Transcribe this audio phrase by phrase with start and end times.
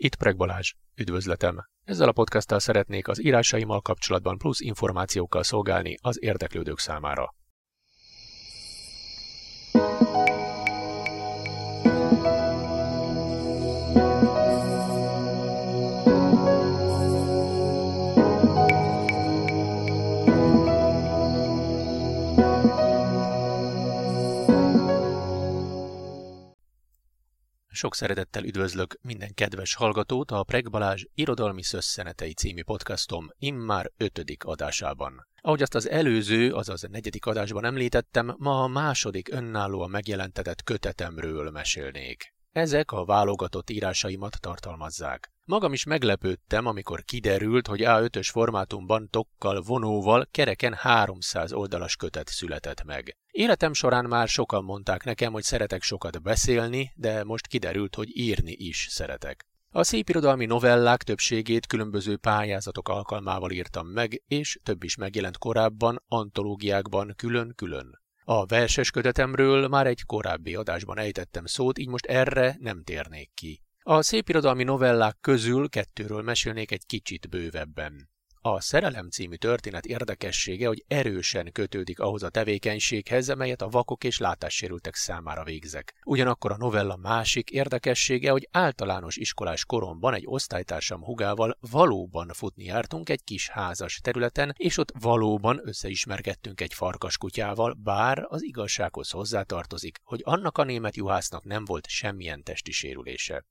[0.00, 1.66] Itt Preg Balázs, üdvözletem!
[1.84, 7.34] Ezzel a podcasttal szeretnék az írásaimmal kapcsolatban plusz információkkal szolgálni az érdeklődők számára.
[27.78, 30.66] Sok szeretettel üdvözlök minden kedves hallgatót a Preg
[31.14, 35.26] Irodalmi Szösszenetei című podcastom immár ötödik adásában.
[35.40, 42.34] Ahogy azt az előző, azaz negyedik adásban említettem, ma a második önállóan megjelentetett kötetemről mesélnék.
[42.52, 45.32] Ezek a válogatott írásaimat tartalmazzák.
[45.48, 52.84] Magam is meglepődtem, amikor kiderült, hogy A5-ös formátumban tokkal, vonóval kereken 300 oldalas kötet született
[52.84, 53.16] meg.
[53.30, 58.52] Életem során már sokan mondták nekem, hogy szeretek sokat beszélni, de most kiderült, hogy írni
[58.52, 59.46] is szeretek.
[59.70, 67.12] A szépirodalmi novellák többségét különböző pályázatok alkalmával írtam meg, és több is megjelent korábban, antológiákban
[67.16, 68.00] külön-külön.
[68.24, 73.62] A verses kötetemről már egy korábbi adásban ejtettem szót, így most erre nem térnék ki.
[73.90, 78.10] A szépirodalmi novellák közül kettőről mesélnék egy kicsit bővebben.
[78.40, 84.18] A Szerelem című történet érdekessége, hogy erősen kötődik ahhoz a tevékenységhez, amelyet a vakok és
[84.18, 85.94] látássérültek számára végzek.
[86.04, 93.08] Ugyanakkor a novella másik érdekessége, hogy általános iskolás koromban egy osztálytársam hugával valóban futni jártunk
[93.08, 100.20] egy kis házas területen, és ott valóban összeismerkedtünk egy farkaskutyával, bár az igazsághoz hozzátartozik, hogy
[100.24, 103.44] annak a német juhásznak nem volt semmilyen testi sérülése.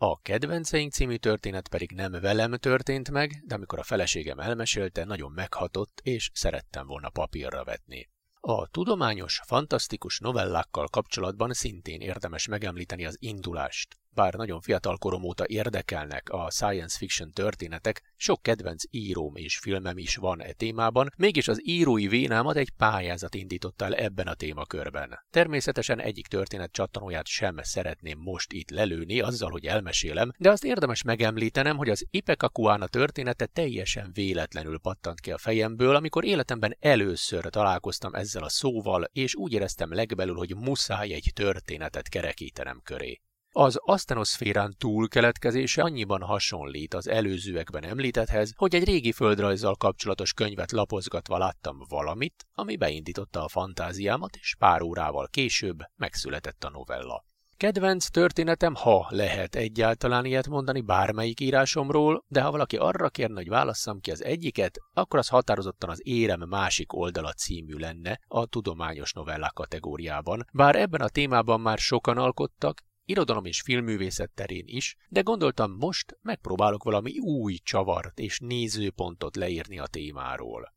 [0.00, 5.32] A Kedvenceink című történet pedig nem velem történt meg, de amikor a feleségem elmesélte, nagyon
[5.32, 8.08] meghatott, és szerettem volna papírra vetni.
[8.40, 13.96] A tudományos, fantasztikus novellákkal kapcsolatban szintén érdemes megemlíteni az indulást.
[14.18, 19.98] Bár nagyon fiatal korom óta érdekelnek a science fiction történetek, sok kedvenc íróm és filmem
[19.98, 25.18] is van e témában, mégis az írói vénámat egy pályázat indította el ebben a témakörben.
[25.30, 31.02] Természetesen egyik történet csattanóját sem szeretném most itt lelőni azzal, hogy elmesélem, de azt érdemes
[31.02, 38.14] megemlítenem, hogy az Ipekakuána története teljesen véletlenül pattant ki a fejemből, amikor életemben először találkoztam
[38.14, 43.20] ezzel a szóval, és úgy éreztem legbelül, hogy muszáj egy történetet kerekítenem köré.
[43.52, 50.72] Az asztenoszférán túl keletkezése annyiban hasonlít az előzőekben említethez, hogy egy régi földrajzzal kapcsolatos könyvet
[50.72, 57.26] lapozgatva láttam valamit, ami beindította a fantáziámat, és pár órával később megszületett a novella.
[57.56, 63.48] Kedvenc történetem, ha lehet egyáltalán ilyet mondani bármelyik írásomról, de ha valaki arra kérne, hogy
[63.48, 69.12] válasszam ki az egyiket, akkor az határozottan az Érem másik oldala című lenne a tudományos
[69.12, 70.44] novellák kategóriában.
[70.52, 76.18] Bár ebben a témában már sokan alkottak, irodalom és filmművészet terén is, de gondoltam most
[76.22, 80.74] megpróbálok valami új csavart és nézőpontot leírni a témáról.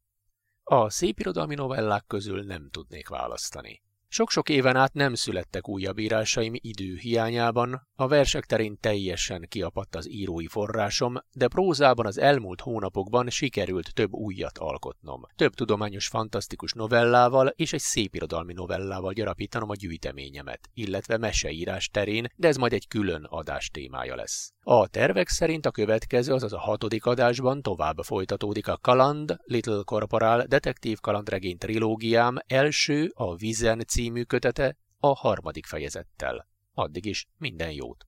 [0.64, 3.82] A szépirodalmi novellák közül nem tudnék választani.
[4.14, 10.10] Sok-sok éven át nem születtek újabb írásaim idő hiányában, a versek terén teljesen kiapadt az
[10.10, 15.22] írói forrásom, de prózában az elmúlt hónapokban sikerült több újat alkotnom.
[15.36, 22.48] Több tudományos fantasztikus novellával és egy szépirodalmi novellával gyarapítanom a gyűjteményemet, illetve meseírás terén, de
[22.48, 24.54] ez majd egy külön adás témája lesz.
[24.64, 30.46] A tervek szerint a következő, azaz a hatodik adásban tovább folytatódik a Kaland, Little Corporal
[30.48, 36.48] detektív kalandregény trilógiám első, a Vizen című kötete a harmadik fejezettel.
[36.74, 38.06] Addig is minden jót!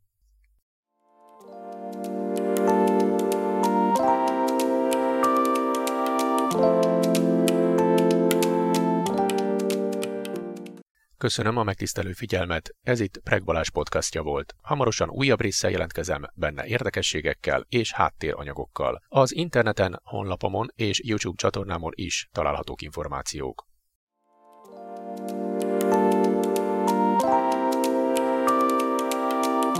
[11.18, 13.44] Köszönöm a megtisztelő figyelmet, ez itt Preg
[13.74, 14.56] podcastja volt.
[14.62, 19.04] Hamarosan újabb résszel jelentkezem, benne érdekességekkel és háttéranyagokkal.
[19.08, 23.72] Az interneten, honlapomon és YouTube csatornámon is találhatók információk.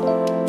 [0.04, 0.43] you.